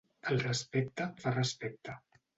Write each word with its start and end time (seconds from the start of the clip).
El 0.29 0.39
respecte 0.45 1.07
fa 1.21 1.37
respecte. 1.37 1.99